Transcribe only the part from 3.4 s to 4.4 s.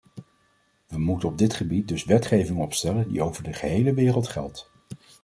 de gehele wereld